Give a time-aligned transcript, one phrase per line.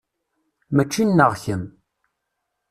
[0.75, 1.63] Mačči nneɣ kemm.